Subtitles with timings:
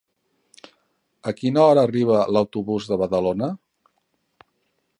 [1.31, 3.51] A quina hora arriba l'autobús de Badalona?